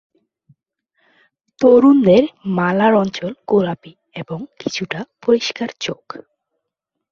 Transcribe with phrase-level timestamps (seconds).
[1.59, 2.23] তরুণদের
[2.49, 6.03] মালার অঞ্চল গোলাপী এবং কিছুটা পরিষ্কার চোখ।